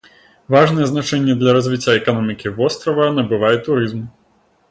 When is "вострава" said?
2.57-3.05